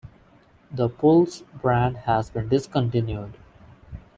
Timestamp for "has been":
1.97-2.47